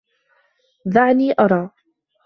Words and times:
دعني 0.85 1.33
ارى. 1.39 1.69